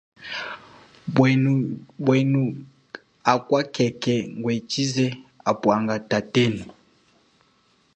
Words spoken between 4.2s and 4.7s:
ngwe